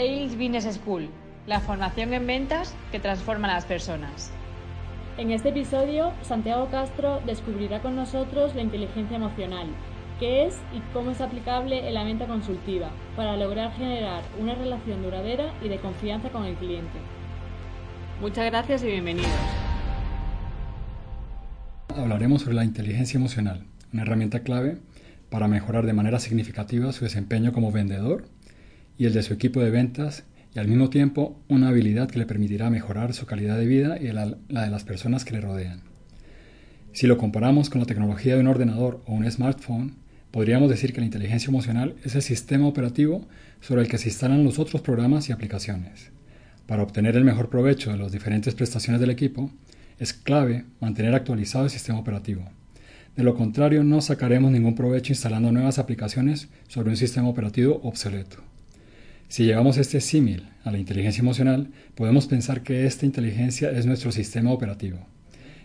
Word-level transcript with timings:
Sales 0.00 0.38
Business 0.38 0.64
School, 0.76 1.10
la 1.46 1.60
formación 1.60 2.14
en 2.14 2.26
ventas 2.26 2.74
que 2.90 3.00
transforma 3.00 3.48
a 3.48 3.56
las 3.56 3.66
personas. 3.66 4.30
En 5.18 5.30
este 5.30 5.50
episodio, 5.50 6.14
Santiago 6.22 6.70
Castro 6.70 7.20
descubrirá 7.26 7.82
con 7.82 7.96
nosotros 7.96 8.54
la 8.54 8.62
inteligencia 8.62 9.18
emocional, 9.18 9.66
qué 10.18 10.46
es 10.46 10.56
y 10.74 10.80
cómo 10.94 11.10
es 11.10 11.20
aplicable 11.20 11.86
en 11.86 11.92
la 11.92 12.04
venta 12.04 12.26
consultiva 12.26 12.88
para 13.14 13.36
lograr 13.36 13.72
generar 13.74 14.22
una 14.40 14.54
relación 14.54 15.02
duradera 15.02 15.52
y 15.62 15.68
de 15.68 15.76
confianza 15.76 16.30
con 16.30 16.46
el 16.46 16.54
cliente. 16.54 16.98
Muchas 18.22 18.46
gracias 18.46 18.82
y 18.82 18.86
bienvenidos. 18.86 19.28
Hablaremos 21.94 22.40
sobre 22.40 22.54
la 22.54 22.64
inteligencia 22.64 23.18
emocional, 23.18 23.66
una 23.92 24.04
herramienta 24.04 24.40
clave 24.40 24.78
para 25.28 25.46
mejorar 25.46 25.84
de 25.84 25.92
manera 25.92 26.20
significativa 26.20 26.90
su 26.94 27.04
desempeño 27.04 27.52
como 27.52 27.70
vendedor 27.70 28.24
y 29.00 29.06
el 29.06 29.14
de 29.14 29.22
su 29.22 29.32
equipo 29.32 29.60
de 29.60 29.70
ventas 29.70 30.24
y 30.54 30.58
al 30.58 30.68
mismo 30.68 30.90
tiempo 30.90 31.40
una 31.48 31.68
habilidad 31.68 32.10
que 32.10 32.18
le 32.18 32.26
permitirá 32.26 32.68
mejorar 32.68 33.14
su 33.14 33.24
calidad 33.24 33.56
de 33.56 33.64
vida 33.64 33.96
y 33.98 34.08
la, 34.08 34.36
la, 34.48 34.64
de 34.64 34.70
las 34.70 34.84
personas 34.84 35.24
que 35.24 35.32
le 35.32 35.40
rodean. 35.40 35.80
Si 36.92 37.06
lo 37.06 37.16
comparamos 37.16 37.70
con 37.70 37.80
la 37.80 37.86
tecnología 37.86 38.34
de 38.34 38.42
un 38.42 38.48
ordenador 38.48 39.00
o 39.06 39.14
un 39.14 39.30
smartphone, 39.30 39.94
podríamos 40.30 40.68
decir 40.68 40.92
que 40.92 41.00
la 41.00 41.06
inteligencia 41.06 41.48
emocional 41.48 41.94
es 42.04 42.14
el 42.14 42.20
sistema 42.20 42.66
operativo 42.66 43.26
sobre 43.62 43.80
el 43.80 43.88
que 43.88 43.96
se 43.96 44.10
instalan 44.10 44.44
los 44.44 44.58
otros 44.58 44.82
programas 44.82 45.30
y 45.30 45.32
aplicaciones. 45.32 46.10
Para 46.66 46.82
obtener 46.82 47.16
el 47.16 47.24
mejor 47.24 47.48
provecho 47.48 47.90
de 47.90 47.96
las 47.96 48.12
diferentes 48.12 48.54
prestaciones 48.54 49.00
del 49.00 49.08
equipo, 49.08 49.50
es 49.98 50.12
clave 50.12 50.66
mantener 50.78 51.14
actualizado 51.14 51.64
el 51.64 51.70
sistema 51.70 51.98
operativo. 51.98 52.50
De 53.16 53.22
lo 53.22 53.34
contrario, 53.34 53.82
no 53.82 54.02
sacaremos 54.02 54.52
ningún 54.52 54.74
provecho 54.74 55.14
instalando 55.14 55.52
nuevas 55.52 55.78
aplicaciones 55.78 56.50
sobre 56.68 56.90
un 56.90 56.98
sistema 56.98 57.28
operativo 57.30 57.80
obsoleto. 57.82 58.49
Si 59.30 59.44
llevamos 59.44 59.78
este 59.78 60.00
símil 60.00 60.48
a 60.64 60.72
la 60.72 60.78
inteligencia 60.78 61.20
emocional, 61.20 61.68
podemos 61.94 62.26
pensar 62.26 62.64
que 62.64 62.84
esta 62.84 63.06
inteligencia 63.06 63.70
es 63.70 63.86
nuestro 63.86 64.10
sistema 64.10 64.50
operativo. 64.50 65.06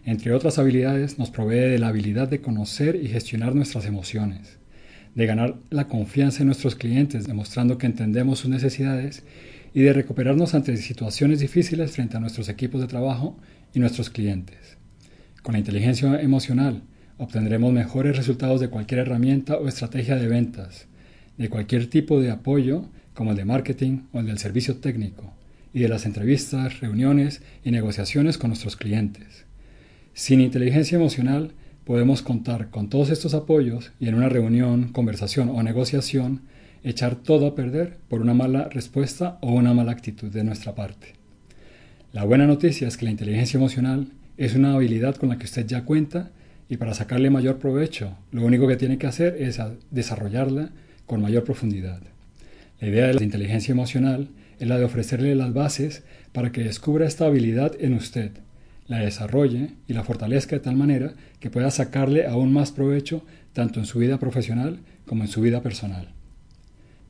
Entre 0.04 0.36
otras 0.36 0.60
habilidades, 0.60 1.18
nos 1.18 1.32
provee 1.32 1.72
de 1.72 1.80
la 1.80 1.88
habilidad 1.88 2.28
de 2.28 2.42
conocer 2.42 2.96
y 2.96 3.08
gestionar 3.08 3.56
nuestras 3.56 3.88
emociones, 3.88 4.60
de 5.16 5.26
ganar 5.26 5.56
la 5.72 5.88
confianza 5.88 6.44
en 6.44 6.46
nuestros 6.46 6.76
clientes, 6.76 7.26
demostrando 7.26 7.80
que 7.80 7.88
entendemos 7.88 8.38
sus 8.38 8.52
necesidades, 8.52 9.24
y 9.74 9.82
de 9.82 9.94
recuperarnos 9.94 10.54
ante 10.54 10.78
situaciones 10.78 11.40
difíciles 11.40 11.92
frente 11.92 12.18
a 12.18 12.20
nuestros 12.20 12.50
equipos 12.50 12.82
de 12.82 12.88
trabajo 12.88 13.36
y 13.74 13.80
nuestros 13.80 14.12
clientes. 14.12 14.78
Con 15.42 15.54
la 15.54 15.60
inteligencia 15.60 16.22
emocional, 16.22 16.84
obtendremos 17.18 17.74
mejores 17.74 18.16
resultados 18.16 18.62
de 18.62 18.70
cualquier 18.70 19.00
herramienta 19.00 19.58
o 19.58 19.68
estrategia 19.68 20.18
de 20.18 20.28
ventas, 20.28 20.86
de 21.40 21.50
cualquier 21.50 21.90
tipo 21.90 22.22
de 22.22 22.30
apoyo 22.30 22.92
como 23.16 23.32
el 23.32 23.38
de 23.38 23.46
marketing 23.46 24.02
o 24.14 24.20
el 24.20 24.28
del 24.28 24.38
servicio 24.38 24.78
técnico, 24.78 25.34
y 25.74 25.80
de 25.80 25.90
las 25.90 26.06
entrevistas, 26.06 26.80
reuniones 26.80 27.42
y 27.64 27.72
negociaciones 27.72 28.38
con 28.38 28.50
nuestros 28.50 28.76
clientes. 28.76 29.46
Sin 30.14 30.40
inteligencia 30.40 30.98
emocional 30.98 31.52
podemos 31.84 32.22
contar 32.22 32.70
con 32.70 32.90
todos 32.90 33.10
estos 33.10 33.34
apoyos 33.34 33.92
y 34.00 34.08
en 34.08 34.16
una 34.16 34.30
reunión, 34.30 34.94
conversación 34.94 35.50
o 35.50 35.62
negociación 35.64 36.42
echar 36.84 37.16
todo 37.16 37.48
a 37.48 37.56
perder 37.56 37.98
por 38.08 38.22
una 38.22 38.34
mala 38.34 38.70
respuesta 38.70 39.38
o 39.42 39.52
una 39.52 39.74
mala 39.74 39.92
actitud 39.92 40.32
de 40.32 40.44
nuestra 40.44 40.76
parte. 40.76 41.14
La 42.14 42.24
buena 42.24 42.48
noticia 42.48 42.88
es 42.88 42.96
que 42.96 43.06
la 43.06 43.12
inteligencia 43.12 43.58
emocional 43.58 44.14
es 44.38 44.56
una 44.56 44.74
habilidad 44.74 45.16
con 45.16 45.30
la 45.30 45.38
que 45.38 45.46
usted 45.46 45.66
ya 45.66 45.84
cuenta 45.84 46.32
y 46.70 46.78
para 46.78 46.94
sacarle 46.94 47.30
mayor 47.30 47.58
provecho 47.58 48.18
lo 48.32 48.46
único 48.46 48.68
que 48.68 48.78
tiene 48.78 48.98
que 48.98 49.08
hacer 49.08 49.36
es 49.42 49.60
desarrollarla 49.92 50.70
con 51.06 51.22
mayor 51.22 51.44
profundidad. 51.44 52.02
La 52.80 52.90
idea 52.90 53.08
de 53.08 53.14
la 53.14 53.24
inteligencia 53.24 53.72
emocional 53.72 54.30
es 54.60 54.68
la 54.68 54.78
de 54.78 54.86
ofrecerle 54.86 55.36
las 55.36 55.54
bases 55.54 56.04
para 56.34 56.52
que 56.52 56.64
descubra 56.64 57.08
esta 57.08 57.26
habilidad 57.26 57.74
en 57.80 57.94
usted, 57.94 58.32
la 58.88 59.00
desarrolle 59.00 59.70
y 59.88 59.94
la 59.94 60.04
fortalezca 60.04 60.58
de 60.58 60.62
tal 60.62 60.76
manera 60.76 61.14
que 61.40 61.50
pueda 61.50 61.72
sacarle 61.72 62.28
aún 62.28 62.52
más 62.52 62.72
provecho 62.72 63.26
tanto 63.54 63.80
en 63.80 63.86
su 63.86 64.00
vida 64.00 64.20
profesional 64.20 64.80
como 65.06 65.24
en 65.24 65.30
su 65.30 65.42
vida 65.42 65.62
personal. 65.62 66.10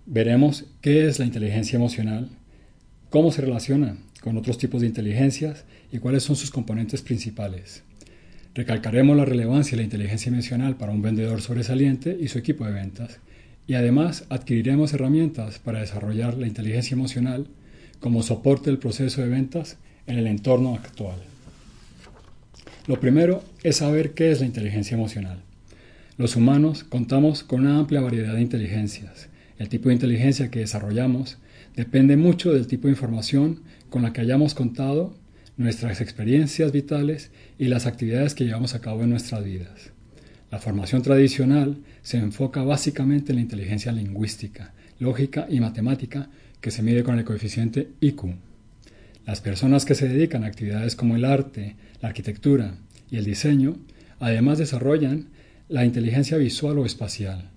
Veremos 0.05 0.65
qué 0.81 1.07
es 1.07 1.17
la 1.17 1.25
inteligencia 1.25 1.77
emocional, 1.77 2.29
cómo 3.09 3.31
se 3.31 3.41
relaciona 3.41 3.97
con 4.21 4.37
otros 4.37 4.59
tipos 4.59 4.81
de 4.81 4.87
inteligencias 4.87 5.65
y 5.91 5.97
cuáles 5.97 6.23
son 6.23 6.35
sus 6.35 6.51
componentes 6.51 7.01
principales. 7.01 7.83
Recalcaremos 8.53 9.17
la 9.17 9.25
relevancia 9.25 9.71
de 9.71 9.77
la 9.77 9.83
inteligencia 9.83 10.29
emocional 10.29 10.77
para 10.77 10.91
un 10.91 11.01
vendedor 11.01 11.41
sobresaliente 11.41 12.15
y 12.19 12.27
su 12.27 12.37
equipo 12.37 12.65
de 12.65 12.73
ventas 12.73 13.19
y 13.67 13.73
además 13.73 14.25
adquiriremos 14.29 14.93
herramientas 14.93 15.59
para 15.59 15.79
desarrollar 15.79 16.37
la 16.37 16.47
inteligencia 16.47 16.95
emocional 16.95 17.47
como 17.99 18.23
soporte 18.23 18.69
del 18.69 18.79
proceso 18.79 19.21
de 19.21 19.29
ventas 19.29 19.77
en 20.07 20.17
el 20.17 20.27
entorno 20.27 20.75
actual. 20.75 21.17
Lo 22.87 22.99
primero 22.99 23.43
es 23.63 23.77
saber 23.77 24.13
qué 24.13 24.31
es 24.31 24.41
la 24.41 24.45
inteligencia 24.45 24.95
emocional. 24.95 25.39
Los 26.17 26.35
humanos 26.35 26.83
contamos 26.83 27.43
con 27.43 27.61
una 27.61 27.79
amplia 27.79 28.01
variedad 28.01 28.35
de 28.35 28.41
inteligencias. 28.41 29.29
El 29.57 29.69
tipo 29.69 29.89
de 29.89 29.95
inteligencia 29.95 30.51
que 30.51 30.59
desarrollamos 30.59 31.37
depende 31.75 32.15
mucho 32.15 32.53
del 32.53 32.67
tipo 32.67 32.87
de 32.87 32.93
información 32.93 33.61
con 33.89 34.03
la 34.03 34.13
que 34.13 34.21
hayamos 34.21 34.53
contado, 34.53 35.17
nuestras 35.57 36.01
experiencias 36.01 36.71
vitales 36.71 37.31
y 37.57 37.65
las 37.65 37.85
actividades 37.85 38.35
que 38.35 38.43
llevamos 38.43 38.75
a 38.75 38.81
cabo 38.81 39.03
en 39.03 39.09
nuestras 39.09 39.43
vidas. 39.43 39.94
La 40.55 40.61
formación 40.61 41.01
tradicional 41.01 41.79
se 42.01 42.15
enfoca 42.15 42.63
básicamente 42.63 43.33
en 43.33 43.35
la 43.35 43.41
inteligencia 43.41 43.91
lingüística, 43.91 44.71
lógica 44.99 45.47
y 45.49 45.59
matemática 45.59 46.29
que 46.61 46.71
se 46.71 46.81
mide 46.81 47.03
con 47.03 47.19
el 47.19 47.25
coeficiente 47.25 47.89
IQ. 47.99 48.37
Las 49.25 49.41
personas 49.41 49.83
que 49.83 49.95
se 49.95 50.07
dedican 50.07 50.45
a 50.45 50.47
actividades 50.47 50.95
como 50.95 51.17
el 51.17 51.25
arte, 51.25 51.75
la 52.01 52.07
arquitectura 52.07 52.75
y 53.11 53.17
el 53.17 53.25
diseño, 53.25 53.75
además 54.21 54.57
desarrollan 54.57 55.27
la 55.67 55.83
inteligencia 55.83 56.37
visual 56.37 56.79
o 56.79 56.85
espacial. 56.85 57.49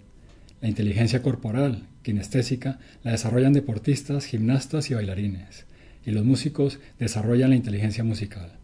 La 0.60 0.66
inteligencia 0.66 1.22
corporal, 1.22 1.84
kinestésica, 2.02 2.80
la 3.04 3.12
desarrollan 3.12 3.52
deportistas, 3.52 4.24
gimnastas 4.24 4.90
y 4.90 4.94
bailarines, 4.94 5.66
y 6.04 6.10
los 6.10 6.24
músicos 6.24 6.80
desarrollan 6.98 7.50
la 7.50 7.56
inteligencia 7.56 8.02
musical. 8.02 8.54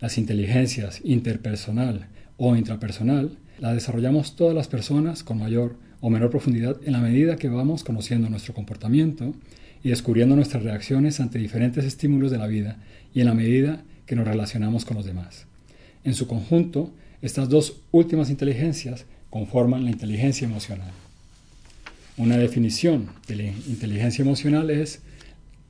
Las 0.00 0.16
inteligencias 0.16 1.00
interpersonal, 1.02 2.06
o 2.36 2.56
intrapersonal 2.56 3.38
la 3.58 3.72
desarrollamos 3.72 4.36
todas 4.36 4.54
las 4.54 4.68
personas 4.68 5.22
con 5.22 5.38
mayor 5.38 5.76
o 6.00 6.10
menor 6.10 6.30
profundidad 6.30 6.76
en 6.84 6.92
la 6.92 7.00
medida 7.00 7.36
que 7.36 7.48
vamos 7.48 7.84
conociendo 7.84 8.28
nuestro 8.28 8.54
comportamiento 8.54 9.34
y 9.84 9.90
descubriendo 9.90 10.36
nuestras 10.36 10.62
reacciones 10.62 11.20
ante 11.20 11.38
diferentes 11.38 11.84
estímulos 11.84 12.30
de 12.30 12.38
la 12.38 12.46
vida 12.46 12.78
y 13.14 13.20
en 13.20 13.26
la 13.26 13.34
medida 13.34 13.84
que 14.06 14.16
nos 14.16 14.26
relacionamos 14.26 14.84
con 14.84 14.96
los 14.96 15.06
demás. 15.06 15.46
En 16.04 16.14
su 16.14 16.26
conjunto, 16.26 16.92
estas 17.20 17.48
dos 17.48 17.80
últimas 17.92 18.30
inteligencias 18.30 19.06
conforman 19.30 19.84
la 19.84 19.90
inteligencia 19.90 20.46
emocional. 20.46 20.90
Una 22.16 22.36
definición 22.36 23.06
de 23.28 23.36
la 23.36 23.42
inteligencia 23.44 24.22
emocional 24.22 24.70
es 24.70 25.02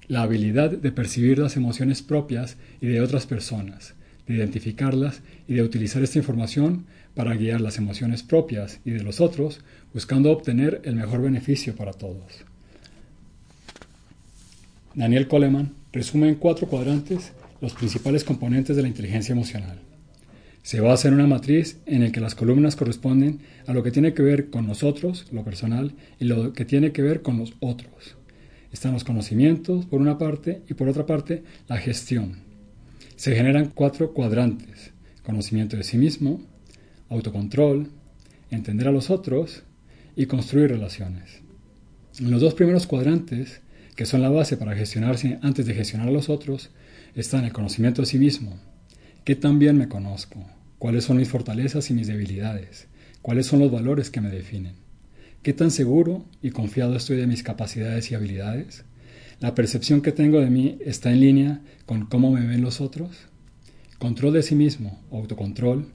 la 0.09 0.23
habilidad 0.23 0.71
de 0.71 0.93
percibir 0.93 1.39
las 1.39 1.57
emociones 1.57 2.03
propias 2.03 2.57
y 2.81 2.87
de 2.87 3.01
otras 3.01 3.27
personas, 3.27 3.95
de 4.27 4.35
identificarlas 4.35 5.23
y 5.49 5.55
de 5.55 5.63
utilizar 5.63 6.03
esta 6.03 6.19
información 6.19 6.87
para 7.15 7.35
guiar 7.35 7.61
las 7.61 7.79
emociones 7.79 8.23
propias 8.23 8.81
y 8.85 8.91
de 8.91 9.03
los 9.03 9.21
otros, 9.21 9.61
buscando 9.93 10.31
obtener 10.31 10.81
el 10.85 10.97
mejor 10.97 11.23
beneficio 11.23 11.75
para 11.77 11.93
todos. 11.93 12.45
Daniel 14.95 15.29
Coleman 15.29 15.73
resume 15.93 16.29
en 16.29 16.35
cuatro 16.37 16.67
cuadrantes 16.67 17.33
los 17.61 17.75
principales 17.75 18.25
componentes 18.25 18.77
de 18.77 18.83
la 18.83 18.89
inteligencia 18.89 19.33
emocional. 19.33 19.79
Se 20.63 20.81
basa 20.81 21.09
en 21.09 21.15
una 21.15 21.27
matriz 21.27 21.79
en 21.87 22.05
la 22.05 22.13
que 22.13 22.21
las 22.21 22.35
columnas 22.35 22.77
corresponden 22.77 23.41
a 23.67 23.73
lo 23.73 23.83
que 23.83 23.91
tiene 23.91 24.15
que 24.15 24.23
ver 24.23 24.51
con 24.51 24.67
nosotros, 24.67 25.27
lo 25.33 25.45
personal, 25.45 25.93
y 26.21 26.25
lo 26.25 26.53
que 26.53 26.65
tiene 26.65 26.93
que 26.93 27.03
ver 27.03 27.23
con 27.23 27.39
los 27.39 27.55
otros. 27.61 28.17
Están 28.71 28.93
los 28.93 29.05
conocimientos, 29.05 29.87
por 29.87 30.01
una 30.01 30.19
parte, 30.19 30.63
y 30.69 30.75
por 30.75 30.89
otra 30.89 31.05
parte, 31.05 31.43
la 31.69 31.79
gestión, 31.79 32.52
se 33.23 33.37
generan 33.37 33.71
cuatro 33.73 34.13
cuadrantes, 34.15 34.91
conocimiento 35.23 35.77
de 35.77 35.85
sí 35.85 35.97
mismo, 35.97 36.41
autocontrol, 37.09 37.89
entender 38.51 38.89
a 38.89 38.91
los 38.91 39.11
otros 39.11 39.63
y 40.17 40.27
construir 40.27 40.71
relaciones. 40.71 41.41
En 42.19 42.33
los 42.33 42.41
dos 42.41 42.55
primeros 42.55 42.89
cuadrantes, 42.89 43.61
que 43.95 44.07
son 44.07 44.23
la 44.23 44.29
base 44.29 44.57
para 44.57 44.75
gestionarse 44.75 45.39
antes 45.41 45.67
de 45.67 45.75
gestionar 45.75 46.09
a 46.09 46.11
los 46.11 46.29
otros, 46.29 46.71
están 47.15 47.45
el 47.45 47.53
conocimiento 47.53 48.03
de 48.03 48.07
sí 48.07 48.19
mismo. 48.19 48.59
¿Qué 49.23 49.37
tan 49.37 49.61
bien 49.61 49.79
me 49.79 49.87
conozco? 49.87 50.45
¿Cuáles 50.81 51.05
son 51.05 51.19
mis 51.19 51.29
fortalezas 51.29 51.91
y 51.91 51.95
mis 51.95 52.09
debilidades? 52.09 52.89
¿Cuáles 53.23 53.47
son 53.47 53.61
los 53.61 53.71
valores 53.71 54.11
que 54.11 54.21
me 54.21 54.31
definen? 54.31 54.75
¿Qué 55.45 55.53
tan 55.53 55.71
seguro 55.71 56.25
y 56.43 56.51
confiado 56.51 56.97
estoy 56.97 57.19
de 57.19 57.29
mis 57.29 57.45
capacidades 57.45 58.11
y 58.11 58.17
habilidades? 58.17 58.85
¿La 59.43 59.57
percepción 59.57 60.03
que 60.03 60.13
tengo 60.13 60.41
de 60.41 60.51
mí 60.51 60.79
está 60.81 61.11
en 61.11 61.19
línea 61.19 61.61
con 61.85 62.07
cómo 62.07 62.31
me 62.31 62.47
ven 62.47 62.63
los 62.63 62.81
otros? 62.81 63.11
Control 63.99 64.33
de 64.33 64.43
sí 64.45 64.55
mismo, 64.55 65.01
autocontrol. 65.11 65.89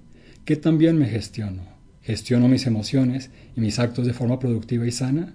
¿Qué 0.44 0.58
tan 0.58 0.78
me 0.78 1.08
gestiono? 1.08 1.64
¿Gestiono 2.02 2.50
mis 2.50 2.68
emociones 2.68 3.32
y 3.56 3.62
mis 3.62 3.80
actos 3.80 4.06
de 4.06 4.12
forma 4.12 4.38
productiva 4.38 4.86
y 4.86 4.92
sana? 4.92 5.34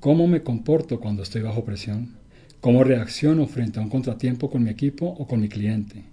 cómo 0.00 0.26
me 0.26 0.42
comporto 0.42 1.00
cuando 1.00 1.22
estoy 1.22 1.40
bajo 1.40 1.64
presión, 1.64 2.16
cómo 2.60 2.84
reacciono 2.84 3.46
frente 3.46 3.78
a 3.78 3.82
un 3.82 3.88
contratiempo 3.88 4.50
con 4.50 4.62
mi 4.62 4.68
equipo 4.68 5.06
o 5.06 5.26
con 5.26 5.40
mi 5.40 5.48
cliente. 5.48 6.04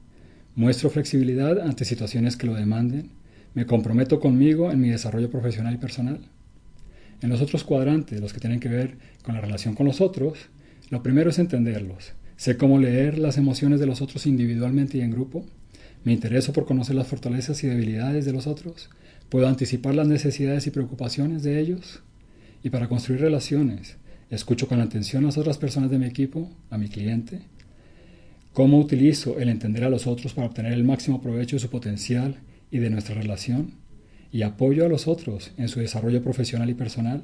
Muestro 0.55 0.89
flexibilidad 0.89 1.59
ante 1.59 1.83
situaciones 1.83 2.37
que 2.37 2.47
lo 2.47 2.53
demanden. 2.53 3.11
Me 3.53 3.65
comprometo 3.65 4.21
conmigo 4.21 4.71
en 4.71 4.79
mi 4.79 4.89
desarrollo 4.89 5.29
profesional 5.29 5.73
y 5.73 5.77
personal. 5.77 6.21
En 7.21 7.29
los 7.29 7.41
otros 7.41 7.65
cuadrantes, 7.65 8.21
los 8.21 8.31
que 8.31 8.39
tienen 8.39 8.61
que 8.61 8.69
ver 8.69 8.97
con 9.23 9.35
la 9.35 9.41
relación 9.41 9.75
con 9.75 9.85
los 9.85 9.99
otros, 9.99 10.49
lo 10.89 11.03
primero 11.03 11.29
es 11.29 11.39
entenderlos. 11.39 12.13
Sé 12.37 12.55
cómo 12.55 12.79
leer 12.79 13.17
las 13.17 13.37
emociones 13.37 13.79
de 13.79 13.87
los 13.87 14.01
otros 14.01 14.25
individualmente 14.25 14.97
y 14.97 15.01
en 15.01 15.11
grupo. 15.11 15.45
Me 16.03 16.13
intereso 16.13 16.53
por 16.53 16.65
conocer 16.65 16.95
las 16.95 17.07
fortalezas 17.07 17.63
y 17.63 17.67
debilidades 17.67 18.25
de 18.25 18.33
los 18.33 18.47
otros. 18.47 18.89
Puedo 19.29 19.47
anticipar 19.47 19.95
las 19.95 20.07
necesidades 20.07 20.67
y 20.67 20.71
preocupaciones 20.71 21.43
de 21.43 21.59
ellos 21.59 22.01
y 22.63 22.69
para 22.69 22.87
construir 22.87 23.21
relaciones. 23.21 23.97
Escucho 24.29 24.67
con 24.67 24.81
atención 24.81 25.23
a 25.23 25.27
las 25.27 25.37
otras 25.37 25.57
personas 25.57 25.89
de 25.89 25.97
mi 25.97 26.05
equipo, 26.05 26.49
a 26.69 26.77
mi 26.77 26.89
cliente. 26.89 27.41
¿Cómo 28.53 28.79
utilizo 28.79 29.39
el 29.39 29.49
entender 29.49 29.83
a 29.83 29.89
los 29.89 30.07
otros 30.07 30.33
para 30.33 30.47
obtener 30.47 30.73
el 30.73 30.83
máximo 30.83 31.21
provecho 31.21 31.55
de 31.55 31.61
su 31.61 31.69
potencial 31.69 32.37
y 32.71 32.79
de 32.79 32.89
nuestra 32.89 33.15
relación? 33.15 33.71
Y 34.31 34.41
apoyo 34.41 34.85
a 34.85 34.89
los 34.89 35.07
otros 35.07 35.51
en 35.57 35.69
su 35.69 35.79
desarrollo 35.79 36.21
profesional 36.21 36.69
y 36.69 36.73
personal. 36.73 37.23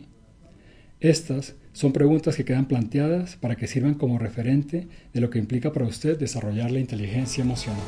Estas 1.04 1.56
son 1.74 1.94
preguntas 1.94 2.36
que 2.36 2.46
quedan 2.46 2.66
planteadas 2.66 3.36
para 3.36 3.56
que 3.56 3.68
sirvan 3.68 3.94
como 3.94 4.18
referente 4.18 4.88
de 5.14 5.22
lo 5.22 5.30
que 5.30 5.38
implica 5.38 5.72
para 5.72 5.86
usted 5.86 6.18
desarrollar 6.18 6.72
la 6.72 6.80
inteligencia 6.80 7.44
emocional. 7.44 7.84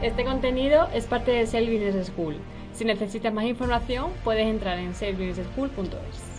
Este 0.00 0.24
contenido 0.24 0.88
es 0.94 1.04
parte 1.04 1.32
de 1.32 1.46
Self 1.46 1.68
Business 1.68 2.06
School 2.06 2.36
si 2.78 2.84
necesitas 2.84 3.34
más 3.34 3.44
información, 3.44 4.12
puedes 4.22 4.46
entrar 4.46 4.78
en 4.78 4.94
salesbusinessschool.es. 4.94 6.38